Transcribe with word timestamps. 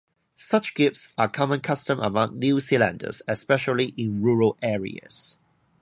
Such 0.37 0.73
gifts 0.73 1.13
are 1.15 1.29
common 1.29 1.59
custom 1.59 1.99
among 1.99 2.39
New 2.39 2.59
Zealanders, 2.59 3.21
especially 3.27 3.93
in 3.95 4.23
rural 4.23 4.57
areas. 4.59 5.37